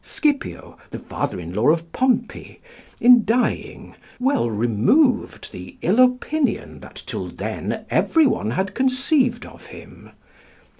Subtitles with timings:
[0.03, 2.59] Scipio, the father in law of Pompey,
[2.99, 9.67] in dying, well removed the ill opinion that till then every one had conceived of
[9.67, 10.09] him.